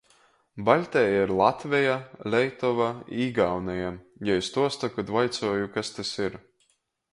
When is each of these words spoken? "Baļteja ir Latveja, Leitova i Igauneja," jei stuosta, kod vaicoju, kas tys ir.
"Baļteja 0.69 1.19
ir 1.25 1.33
Latveja, 1.41 1.97
Leitova 2.35 2.89
i 3.17 3.21
Igauneja," 3.27 3.93
jei 4.31 4.41
stuosta, 4.51 4.93
kod 4.97 5.15
vaicoju, 5.19 5.71
kas 5.79 5.97
tys 5.99 6.19
ir. 6.27 6.43